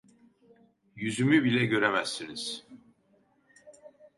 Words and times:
Yüzümü 0.95 1.43
bile 1.43 1.65
göremezsiniz. 1.65 2.67